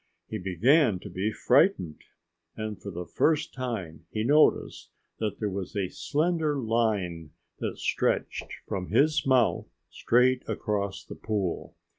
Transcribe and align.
He 0.27 0.39
began 0.39 0.97
to 1.01 1.11
be 1.11 1.31
frightened. 1.31 2.01
And 2.57 2.81
for 2.81 2.89
the 2.89 3.05
first 3.05 3.53
time 3.53 4.07
he 4.09 4.23
noticed 4.23 4.89
that 5.19 5.37
there 5.39 5.47
was 5.47 5.75
a 5.75 5.89
slender 5.89 6.57
line 6.57 7.33
which 7.59 7.77
stretched 7.77 8.47
from 8.67 8.87
his 8.87 9.27
mouth 9.27 9.67
straight 9.91 10.41
across 10.49 11.05
the 11.05 11.13
pool. 11.13 11.75